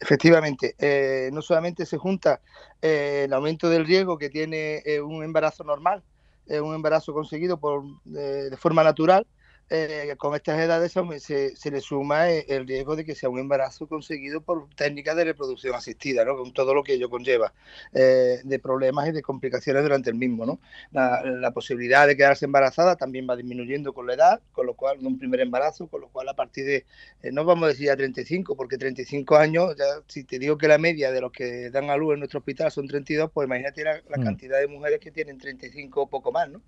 [0.00, 2.40] Efectivamente, eh, no solamente se junta
[2.82, 6.02] eh, el aumento del riesgo que tiene un embarazo normal,
[6.48, 9.24] un embarazo conseguido por, de forma natural,
[9.68, 13.40] eh, con estas edades se, se, le suma eh, el riesgo de que sea un
[13.40, 16.36] embarazo conseguido por técnicas de reproducción asistida, ¿no?
[16.36, 17.52] con todo lo que ello conlleva,
[17.92, 20.46] eh, de problemas y de complicaciones durante el mismo.
[20.46, 20.60] ¿no?
[20.92, 25.18] La, posibilidad de quedarse embarazada también va disminuyendo con la edad, con lo cual, un
[25.18, 28.76] primer embarazo, con lo cual a partir de, no vamos a decir a 35, porque
[28.76, 32.14] 35 años, ya, si te digo que la media de los que dan a luz
[32.14, 34.22] en nuestro hospital son 32, pues imagínate la, mm.
[34.22, 36.48] cantidad de mujeres que tienen 35 o poco más.
[36.50, 36.60] ¿no?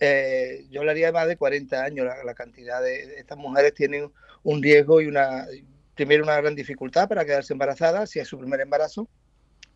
[0.00, 2.06] Eh, yo hablaría de más de 40 años.
[2.24, 4.10] La, cantidad de, estas mujeres tienen
[4.42, 5.46] un riesgo y una,
[5.94, 9.08] primero una gran dificultad para quedarse embarazadas si es su primer embarazo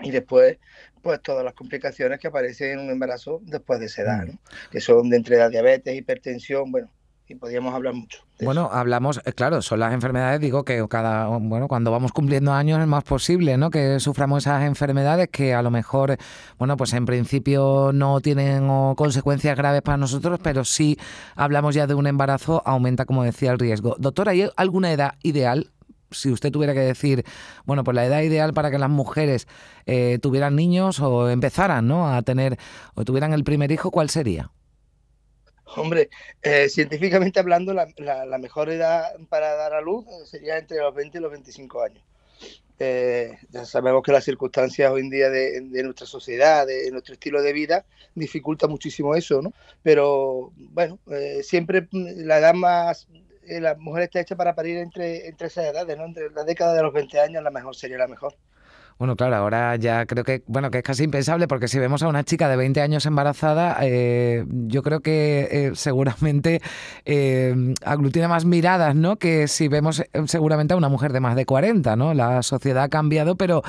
[0.01, 0.59] y después
[1.03, 4.39] pues todas las complicaciones que aparecen en un embarazo después de esa edad, mm.
[4.71, 6.91] que son de entre la diabetes, hipertensión, bueno,
[7.29, 8.21] y podríamos hablar mucho.
[8.41, 12.81] Bueno, hablamos, eh, claro, son las enfermedades, digo que cada, bueno, cuando vamos cumpliendo años
[12.81, 13.71] es más posible, ¿no?
[13.71, 16.17] Que suframos esas enfermedades que a lo mejor,
[16.59, 20.99] bueno, pues en principio no tienen consecuencias graves para nosotros, pero sí
[21.35, 23.97] hablamos ya de un embarazo, aumenta, como decía, el riesgo.
[23.99, 25.73] Doctora, ¿hay alguna edad ideal
[26.13, 27.25] si usted tuviera que decir,
[27.65, 29.49] bueno, pues la edad ideal para que las mujeres
[29.87, 32.09] eh, tuvieran niños o empezaran ¿no?
[32.09, 32.59] a tener
[32.95, 34.51] o tuvieran el primer hijo, ¿cuál sería?
[35.75, 36.11] Hombre,
[36.43, 41.19] eh, científicamente hablando, la, mejor edad para dar a luz eh, sería entre los 20
[41.19, 42.05] y los 25 años.
[42.79, 47.43] Eh, ya sabemos que las circunstancias hoy en día de, nuestra sociedad, de, nuestro estilo
[47.43, 49.53] de vida, dificulta muchísimo eso, ¿no?
[49.83, 50.99] Pero bueno,
[51.43, 53.09] siempre la edad más,
[53.47, 56.05] la mujer está hecha para parir entre, entre esas edades, ¿no?
[56.05, 58.37] Entre la década de los 20 años, la mejor sería la mejor.
[58.99, 62.09] Bueno, claro, ahora ya creo que, bueno, que es casi impensable porque si vemos a
[62.09, 66.63] una chica de 20 años embarazada, eh, yo creo que eh, seguramente
[67.05, 69.17] eh, aglutina más miradas, ¿no?
[69.17, 72.15] Que si vemos seguramente a una mujer de más de 40, ¿no?
[72.15, 73.63] La sociedad ha cambiado, pero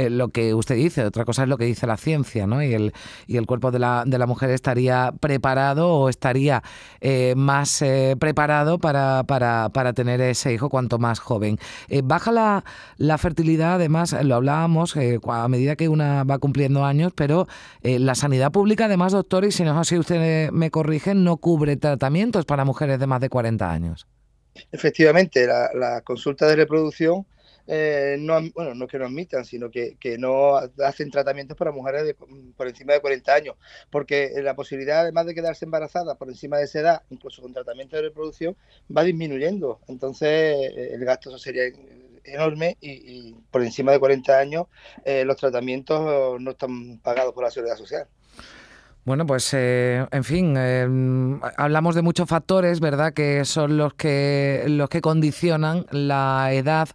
[0.00, 2.62] eh, lo que usted dice, otra cosa es lo que dice la ciencia, ¿no?
[2.62, 2.92] Y el,
[3.26, 6.62] y el cuerpo de la, de la mujer estaría preparado o estaría
[7.00, 7.84] eh, más
[8.18, 11.58] preparado para, para, para, tener ese hijo cuanto más joven.
[12.04, 12.64] baja la,
[12.96, 17.46] la, fertilidad, además, lo hablábamos a medida que una va cumpliendo años, pero
[17.82, 22.44] la sanidad pública, además, doctor, y si no así, usted me corrige, no cubre tratamientos
[22.44, 24.06] para mujeres de más de 40 años.
[24.72, 27.26] Efectivamente, la consulta de reproducción
[27.72, 32.16] eh, no, bueno, no que no admitan, sino que, no hacen tratamientos para mujeres
[32.56, 33.56] por encima de 40 años,
[33.90, 37.94] porque la posibilidad, además de quedarse embarazada por encima de esa edad, incluso con tratamiento
[37.94, 38.56] de reproducción,
[38.94, 39.78] va disminuyendo.
[39.86, 41.62] Entonces, eh, el gasto sería
[42.24, 44.66] enorme y, por encima de 40 años
[45.04, 48.08] eh, los tratamientos no están pagados por la seguridad social.
[49.04, 50.86] Bueno, pues eh, en fin, eh,
[51.56, 53.14] hablamos de muchos factores, ¿verdad?
[53.14, 56.88] Que son los que los que condicionan la edad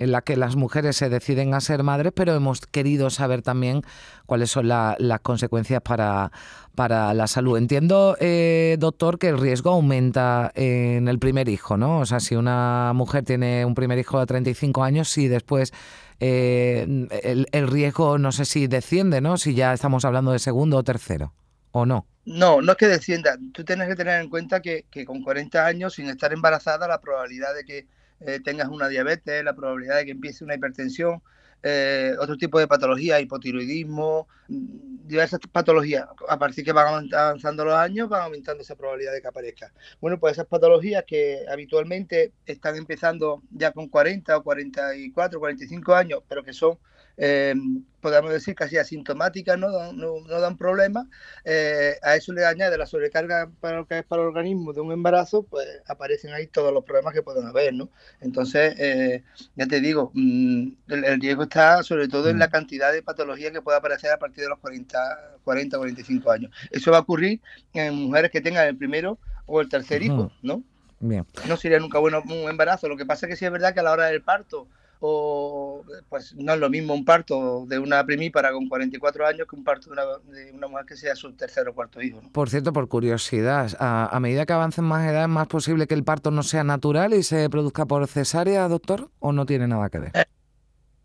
[0.00, 3.82] en la que las mujeres se deciden a ser madres, pero hemos querido saber también
[4.26, 6.32] cuáles son las consecuencias para,
[6.74, 7.56] para la salud.
[7.56, 12.00] Entiendo, eh, doctor, que el riesgo aumenta en el primer hijo, ¿no?
[12.00, 15.72] O sea, si una mujer tiene un primer hijo de 35 años, si después
[16.18, 19.36] el, el riesgo no sé si desciende, ¿no?
[19.36, 21.32] Si ya estamos hablando de segundo o tercero.
[21.72, 22.06] ¿O no?
[22.24, 23.36] No, no es que descienda.
[23.52, 27.54] Tú tienes que tener en cuenta que, con 40 años, sin estar embarazada, la probabilidad
[27.54, 27.86] de que
[28.20, 31.22] eh, tengas una diabetes, la probabilidad de que empiece una hipertensión,
[31.62, 36.06] eh, otro tipo de patología, hipotiroidismo, mm, diversas patologías.
[36.28, 39.72] A partir que van avanzando los años, van aumentando esa probabilidad de que aparezca.
[40.00, 46.22] Bueno, pues esas patologías que habitualmente están empezando ya con 40 o 44, 45 años,
[46.28, 46.78] pero que son
[47.22, 47.54] eh,
[48.00, 51.06] podemos decir casi asintomáticas, no dan, no, dan problemas,
[51.44, 54.80] eh, a eso le añade la sobrecarga para lo que es para el organismo de
[54.80, 57.90] un embarazo, pues aparecen ahí todos los problemas que pueden haber, ¿no?
[58.22, 59.22] Entonces, eh,
[59.54, 62.52] ya te digo, mm, el, riesgo está sobre todo en la mm.
[62.52, 66.50] cantidad de patologías que puede aparecer a partir de los 40, 40 45 años.
[66.70, 67.42] Eso va a ocurrir
[67.74, 70.64] en mujeres que tengan el primero o el tercer hijo, ¿no?
[71.00, 71.26] Bien.
[71.46, 72.88] No sería nunca bueno un embarazo.
[72.88, 74.68] Lo que pasa es que sí es verdad que a la hora del parto
[75.00, 79.56] o pues no es lo mismo un parto de una primípara con 44 años que
[79.56, 82.20] un parto de una, de una mujer que sea su tercer o cuarto hijo.
[82.32, 86.04] Por cierto, por curiosidad, a, medida que avancen más edad, ¿es más posible que el
[86.04, 89.10] parto no sea natural y se produzca por cesárea, doctor?
[89.18, 90.10] ¿O no tiene nada que ver?
[90.14, 90.24] Eh,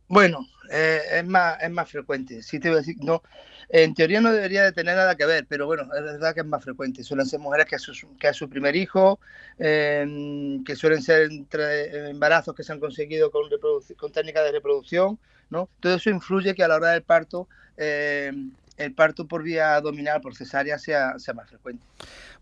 [0.09, 2.43] bueno, eh, es, más, es más frecuente.
[2.43, 3.23] Sí te voy a decir, no,
[3.69, 6.45] en teoría no debería de tener nada que ver, pero bueno, es verdad que es
[6.45, 7.03] más frecuente.
[7.03, 9.19] Suelen ser mujeres que a su, primer hijo,
[9.57, 13.49] em, que suelen ser entre embarazos que se han conseguido con,
[13.97, 15.69] con técnicas de reproducción, ¿no?
[15.79, 17.47] Todo eso influye que a la hora del parto
[17.77, 21.83] em, el parto por vía abdominal, por cesárea, sea, sea más frecuente.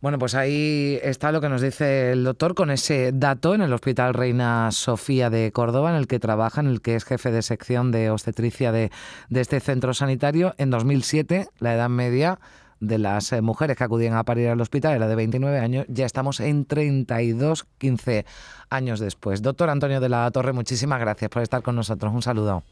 [0.02, 3.72] Bueno, pues ahí está lo que nos dice el doctor con ese dato en el
[3.72, 7.42] Hospital Reina Sofía de Córdoba, en el que trabaja, en el que es jefe de
[7.42, 8.92] sección de obstetricia de,
[9.32, 10.56] este centro sanitario.
[10.58, 12.40] En 2007, la edad media
[12.82, 16.06] de las eh, mujeres que acudían a parir al hospital era de 29 años, ya
[16.06, 18.26] estamos en 32, 15
[18.70, 19.42] años después.
[19.42, 22.12] Doctor Antonio de la Torre, muchísimas gracias por estar con nosotros.
[22.14, 22.64] Un saludo.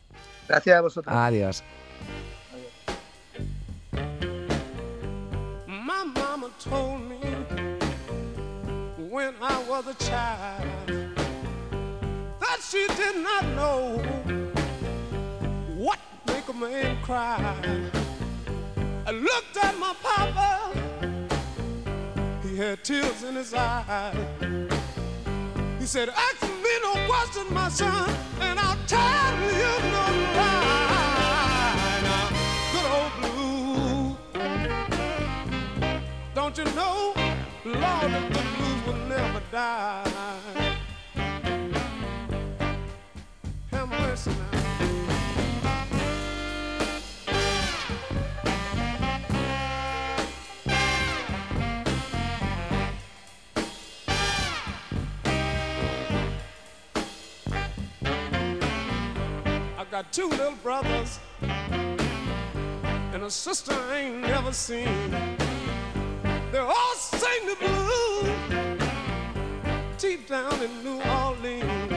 [0.50, 1.15] Gracias a vosotros.
[1.15, 1.63] Adiós.
[9.12, 10.63] When I was a child
[12.39, 13.97] that she did not know
[15.75, 17.38] what make a man cry.
[19.06, 20.71] I looked at my papa,
[22.41, 24.15] he had tears in his eyes.
[25.80, 30.20] He said, Ask me no question, my son, and I'll tell you no
[36.53, 37.13] don't you know,
[37.63, 40.77] Lord, the blues will never die.
[43.71, 44.35] Have mercy now.
[59.77, 61.19] I got two little brothers
[63.13, 65.40] and a sister I ain't never seen.
[66.51, 68.27] They all sing the blues
[69.97, 71.93] deep down in New Orleans.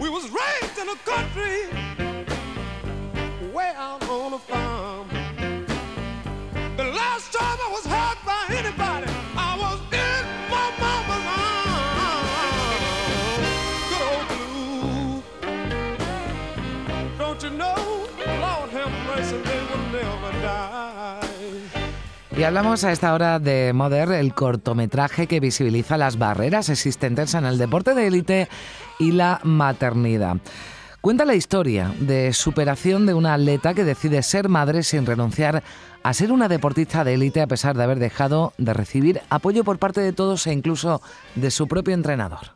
[0.00, 1.66] We was raised in a country
[3.52, 5.08] way out on a farm.
[6.76, 12.72] The last time I was hurt by anybody, I was in my mama's arms.
[13.90, 15.22] Good old blue.
[17.18, 18.06] Don't you know,
[18.40, 20.87] Lord have mercy, they will never die.
[22.38, 27.44] Y hablamos a esta hora de Mother, el cortometraje que visibiliza las barreras existentes en
[27.44, 28.48] el deporte de élite
[29.00, 30.36] y la maternidad.
[31.00, 35.64] Cuenta la historia de superación de una atleta que decide ser madre sin renunciar
[36.04, 39.80] a ser una deportista de élite a pesar de haber dejado de recibir apoyo por
[39.80, 41.02] parte de todos e incluso
[41.34, 42.52] de su propio entrenador.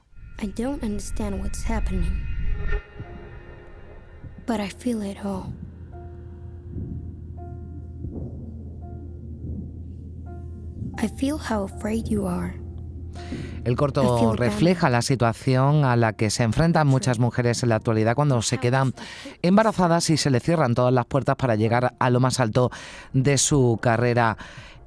[10.98, 12.60] I feel how afraid you are.
[13.64, 18.16] El corto refleja la situación a la que se enfrentan muchas mujeres en la actualidad
[18.16, 18.92] cuando se quedan
[19.42, 22.70] embarazadas y se le cierran todas las puertas para llegar a lo más alto
[23.12, 24.36] de su carrera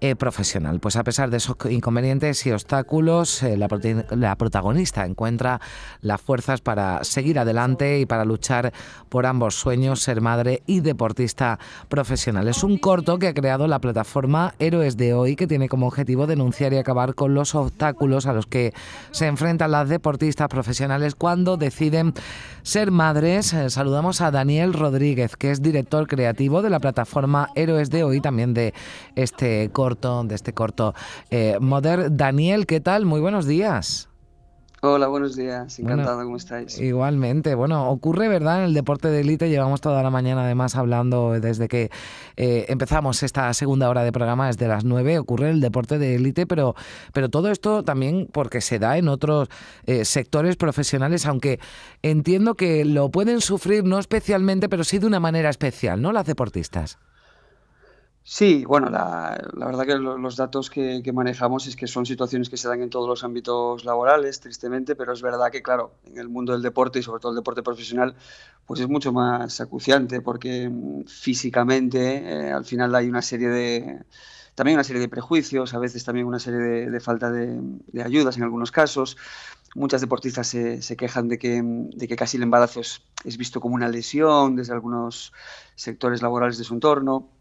[0.02, 0.80] eh, profesional.
[0.80, 5.62] Pues a pesar de esos inconvenientes y obstáculos, eh, la, protagonista encuentra
[6.02, 8.74] las fuerzas para seguir adelante y para luchar
[9.10, 12.48] por ambos sueños, ser madre y deportista profesional.
[12.48, 16.28] Es un corto que ha creado la plataforma Héroes de Hoy, que tiene como objetivo
[16.28, 18.74] denunciar y acabar con los obstáculos a los que
[19.12, 22.14] se enfrentan las deportistas profesionales cuando deciden
[22.64, 23.54] ser madres.
[23.54, 28.22] Eh, saludamos a Daniel Rodríguez, que es director creativo de la plataforma Héroes de Hoy,
[28.22, 28.74] también de
[29.16, 30.94] este corto de este corto
[31.30, 32.16] eh, Moder.
[32.16, 33.06] Daniel, ¿qué tal?
[33.06, 34.10] Muy buenos días.
[34.82, 35.80] Hola, buenos días.
[35.80, 36.78] Encantado, ¿cómo estáis?
[36.80, 37.56] Igualmente.
[37.56, 38.60] Bueno, ocurre, ¿verdad?
[38.60, 41.90] En el deporte de élite llevamos toda la mañana además hablando desde que
[42.36, 45.18] eh, empezamos esta segunda hora de programa desde las 9.
[45.18, 46.76] Ocurre el deporte de élite, pero,
[47.14, 49.48] pero todo esto también porque se da en otros
[49.86, 51.60] eh, sectores profesionales, aunque
[52.04, 56.12] entiendo que lo pueden sufrir no especialmente, pero sí de una manera especial, ¿no?
[56.12, 57.00] Las deportistas.
[58.28, 62.68] Sí, bueno, la, verdad que los datos que, manejamos es que son situaciones que se
[62.68, 66.54] dan en todos los ámbitos laborales, tristemente, pero es verdad que, claro, en el mundo
[66.54, 68.16] del deporte y sobre todo el deporte profesional,
[68.66, 74.04] pues es mucho más acuciante porque mm, físicamente eh, al final hay una serie de
[74.56, 77.62] también una serie de prejuicios, a veces también una serie de, falta de,
[78.04, 79.18] ayudas en algunos casos.
[79.76, 83.76] Muchas deportistas se, quejan de que, de que, casi el embarazo es, es visto como
[83.76, 85.34] una lesión desde algunos
[85.76, 87.35] sectores laborales de su entorno.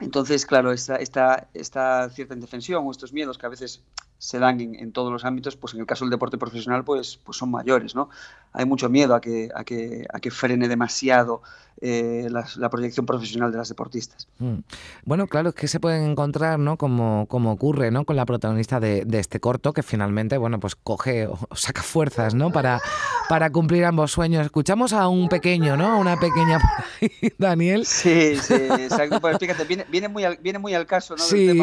[0.00, 3.82] Entonces, claro, esta, esta, cierta indefensión o estos miedos que a veces
[4.18, 7.36] se dan en, todos los ámbitos, pues en el caso del deporte profesional, pues, pues
[7.38, 8.08] son mayores, ¿no?
[8.52, 11.42] Hay mucho miedo a que, a que, a que frene demasiado
[11.82, 14.28] eh, la, proyección profesional de las deportistas.
[14.38, 14.60] Mm.
[15.04, 16.78] Bueno, claro, es que se pueden encontrar, ¿no?
[16.78, 18.06] Como, como ocurre, ¿no?
[18.06, 22.50] Con la protagonista de, este corto, que finalmente, bueno, pues coge o saca fuerzas, ¿no?
[22.50, 22.80] Para,
[23.28, 24.44] para cumplir ambos sueños.
[24.44, 25.98] Escuchamos a un pequeño, ¿no?
[25.98, 26.58] Una pequeña
[27.38, 27.84] Daniel.
[27.84, 29.20] Sí, sí, exacto.
[29.20, 31.22] Pues fíjate, viene, viene, muy al, viene muy al caso, ¿no?
[31.22, 31.58] Sí,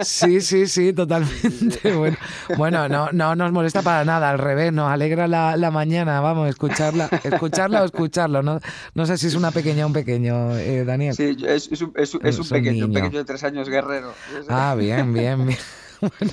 [0.00, 1.92] sí, sí, sí, totalmente.
[1.92, 2.16] Bueno,
[2.56, 6.48] bueno, no, no nos molesta para nada, al revés, nos alegra la, la mañana, vamos,
[6.48, 8.42] escucharla, escucharla o escucharlo.
[8.42, 8.60] No,
[8.94, 11.14] no sé si es una pequeña un pequeño, eh, Daniel.
[11.14, 14.12] Sí, es, es, un, es, es un pequeño, un pequeño de tres años guerrero.
[14.48, 15.58] Ah, bien, bien, bien.
[16.18, 16.32] Bueno,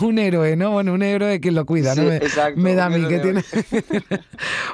[0.00, 0.70] un héroe, ¿no?
[0.70, 2.04] Bueno, un héroe que lo cuida, ¿no?
[2.56, 3.44] me, da a mí que tiene.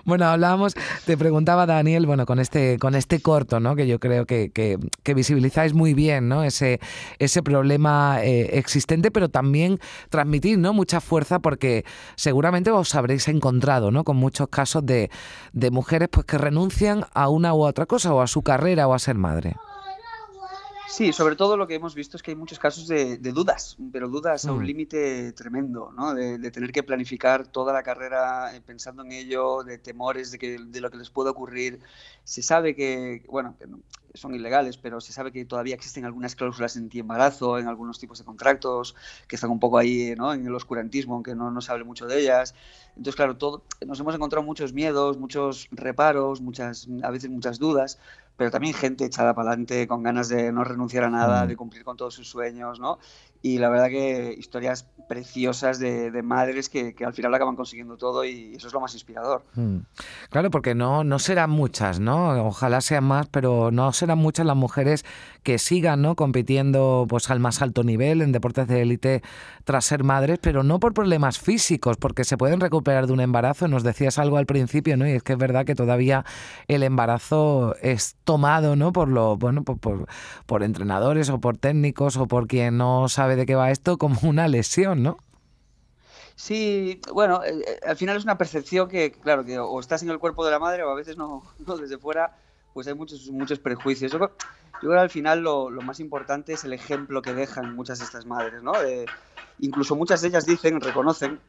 [0.05, 0.75] bueno, hablábamos,
[1.07, 3.75] te preguntaba Daniel, bueno, con este, con este corto, ¿no?
[3.77, 6.45] Que yo creo que, que, visibilizáis muy bien, ¿no?
[6.45, 6.81] Ese,
[7.19, 10.73] ese problema eh, existente, pero también transmitir, ¿no?
[10.73, 14.05] Mucha fuerza porque seguramente os habréis encontrado, ¿no?
[14.05, 15.11] Con muchos casos de,
[15.53, 18.95] de mujeres pues que renuncian a una u otra cosa, o a su carrera o
[18.95, 19.57] a ser madre.
[20.89, 24.09] Sí, sobre todo lo que hemos visto es que hay muchos casos de, dudas, pero
[24.09, 24.67] dudas a un mm.
[24.67, 26.15] límite tremendo, ¿no?
[26.15, 30.59] De, tener que planificar toda la carrera eh, pensando en ello, de temores de, que,
[30.59, 31.81] de lo que les puede ocurrir.
[32.25, 33.67] Se sabe que, bueno, que
[34.21, 38.25] son ilegales, pero se sabe que todavía existen algunas cláusulas anti-embarazo en algunos tipos de
[38.25, 38.95] contratos,
[39.27, 40.33] que están un poco ahí ¿no?
[40.33, 42.55] en el oscurantismo, aunque no, no se hable mucho de ellas.
[42.97, 47.99] Entonces, claro, todo, nos hemos encontrado muchos miedos, muchos reparos, muchas, a veces muchas dudas,
[48.37, 51.49] pero también gente echada para adelante con ganas de no renunciar a nada, mm.
[51.49, 52.99] de cumplir con todos sus sueños, ¿no?
[53.43, 58.55] Y la verdad que historias preciosas de, madres que, al final acaban consiguiendo todo y
[58.55, 59.43] eso es lo más inspirador.
[59.55, 59.79] Mm.
[60.31, 62.47] Claro, porque no, no serán muchas, ¿no?
[62.47, 65.05] Ojalá sean más, pero no serán muchas las mujeres
[65.49, 66.15] que sigan, ¿no?
[66.15, 69.23] Compitiendo pues al más alto nivel en deportes de élite
[69.65, 73.67] tras ser madres, pero no por problemas físicos, porque se pueden recuperar de un embarazo.
[73.67, 75.09] Nos decías algo al principio, ¿no?
[75.09, 76.27] Y es que es verdad que todavía
[76.67, 78.93] el embarazo es tomado, ¿no?
[78.93, 79.79] Por lo, bueno, por,
[80.45, 84.21] por, entrenadores o por técnicos o por quien no sabe de qué va esto como
[84.25, 85.03] una lesión.
[85.03, 85.17] ¿no?
[86.37, 90.11] Sí, bueno, eh, eh, al final es una percepción que, claro, que o estás en
[90.11, 91.43] el cuerpo de la madre o a veces no,
[91.81, 92.37] desde fuera,
[92.75, 94.13] pues hay muchos, muchos prejuicios.
[94.13, 98.05] Yo, creo que al final lo, más importante es el ejemplo que dejan muchas de
[98.05, 98.73] estas madres, ¿no?
[99.61, 101.41] incluso muchas de ellas dicen, reconocen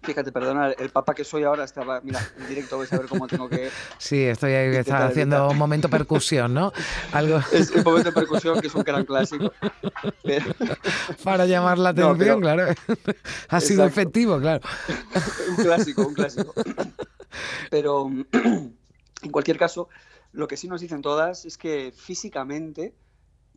[0.00, 3.26] Fíjate, perdona, el papá que soy ahora estaba, mira, en directo vais a ver cómo
[3.26, 3.68] tengo que...
[3.98, 6.72] Sí, estoy ahí, está haciendo un momento percusión, ¿no?
[7.12, 7.40] Algo...
[7.52, 9.52] Es un momento de percusión que es un gran clásico.
[11.24, 12.72] Para llamar la atención, claro.
[13.48, 14.60] Ha sido efectivo, claro.
[15.50, 16.54] un clásico, un clásico.
[17.68, 18.08] Pero
[19.22, 19.88] En cualquier caso,
[20.32, 22.94] lo que sí nos dicen todas es que físicamente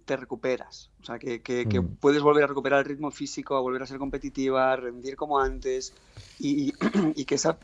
[0.06, 0.90] te recuperas.
[1.02, 1.96] O sea, que, mm.
[2.00, 5.40] puedes volver a recuperar el ritmo físico, a volver a ser competitiva, a rendir como
[5.40, 5.94] antes
[6.40, 6.72] y,
[7.26, 7.58] que esa,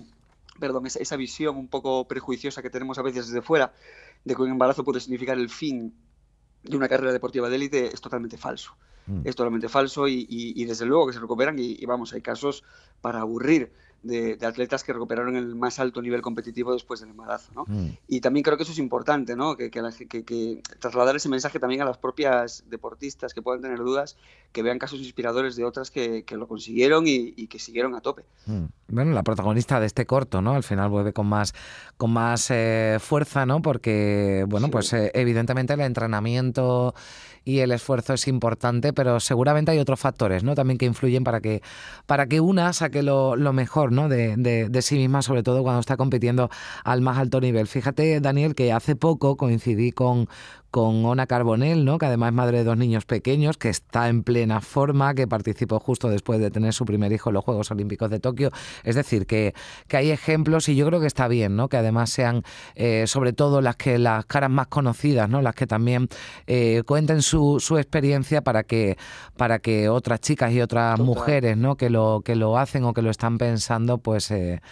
[0.60, 3.72] perdón, esa, visión un poco prejuiciosa que tenemos a veces desde fuera
[4.24, 5.94] de que un embarazo puede significar el fin
[6.62, 8.74] de una carrera deportiva de élite es totalmente falso.
[9.06, 9.22] Mm.
[9.24, 12.62] Es totalmente falso y, desde luego que se recuperan y, vamos, hay casos
[13.00, 13.72] para aburrir
[14.02, 17.52] de, atletas que recuperaron el más alto nivel competitivo después del embarazo.
[17.54, 17.64] ¿no?
[17.66, 17.96] Mm.
[18.08, 19.56] Y también creo que eso es importante, ¿no?
[19.56, 24.16] que, que, trasladar ese mensaje también a las propias deportistas que puedan tener dudas,
[24.52, 28.24] que vean casos inspiradores de otras que, lo consiguieron y, que siguieron a tope.
[28.46, 28.64] Mm.
[28.88, 30.54] Bueno, la protagonista de este corto, ¿no?
[30.54, 31.54] Al final vuelve con más,
[31.96, 33.62] con más eh, fuerza, ¿no?
[33.62, 36.94] Porque, bueno, pues eh, evidentemente el entrenamiento
[37.44, 40.54] y el esfuerzo es importante, pero seguramente hay otros factores, ¿no?
[40.54, 41.62] También que influyen para que,
[42.06, 44.08] para que una saque lo, mejor, ¿no?
[44.08, 46.50] De, de, sí misma, sobre todo cuando está compitiendo
[46.84, 47.66] al más alto nivel.
[47.66, 50.28] Fíjate, Daniel, que hace poco coincidí con,
[50.72, 51.98] con Ona Carbonell, ¿no?
[51.98, 55.78] que además es madre de dos niños pequeños, que está en plena forma, que participó
[55.78, 58.50] justo después de tener su primer hijo en los Juegos Olímpicos de Tokio.
[58.82, 59.54] Es decir, que,
[59.86, 61.68] que hay ejemplos y yo creo que está bien, ¿no?
[61.68, 62.42] que además sean
[62.74, 65.42] eh, sobre todo las que las caras más conocidas, ¿no?
[65.42, 66.08] las que también
[66.46, 68.96] eh, cuenten su, su, experiencia para que,
[69.36, 71.76] para que otras chicas y otras mujeres ¿no?
[71.76, 74.62] que, lo, que lo hacen o que lo están pensando, pues, eh,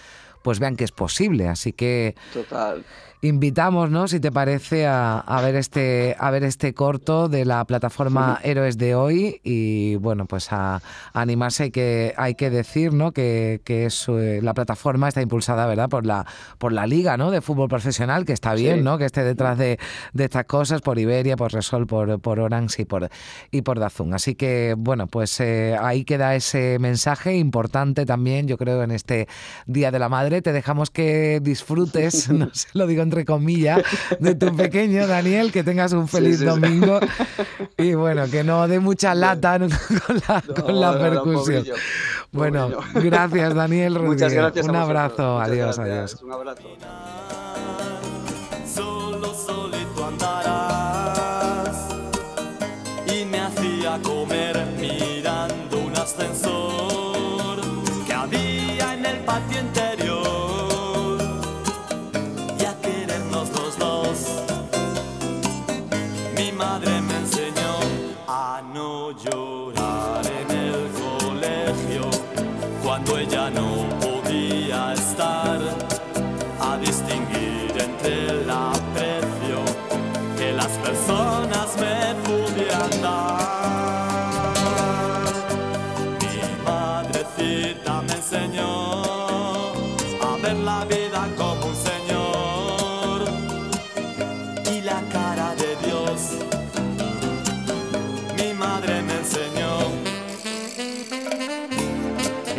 [0.43, 1.47] pues vean que es posible.
[1.47, 2.15] Así que...
[2.33, 2.83] Total
[3.23, 4.09] invitamos, ¿no?
[4.09, 8.95] Si te parece, a, ver este a ver este corto de la plataforma Héroes de
[8.95, 10.81] hoy y bueno, pues a,
[11.12, 13.12] animarse hay que hay que decir, ¿no?
[13.12, 15.89] Que, que es, eh, la plataforma está impulsada, ¿verdad?
[15.89, 16.27] Por la
[16.59, 17.31] por la liga, ¿no?
[17.31, 18.97] De fútbol profesional que está bien, ¿no?
[18.97, 19.79] Que esté detrás de,
[20.16, 23.11] estas cosas por Iberia, por Resol, por por Orange y por
[23.51, 24.14] y por Dazun.
[24.14, 29.29] Así que bueno, pues eh, ahí queda ese mensaje importante también, yo creo, en este
[29.66, 30.41] Día de la Madre.
[30.41, 33.83] Te dejamos que disfrutes, no se lo digo entre comillas,
[34.21, 37.01] de tu pequeño Daniel, que tengas un feliz domingo
[37.77, 39.59] y bueno, que no dé mucha lata
[40.63, 41.65] con la, percusión.
[42.31, 44.69] bueno, gracias Daniel Muchas gracias.
[44.69, 46.23] Un abrazo, adiós, adiós.
[46.23, 46.63] Un abrazo.
[48.73, 51.89] Solo solito andarás
[53.13, 57.61] y me hacía comer mirando un ascensor
[58.07, 59.59] que había en el patio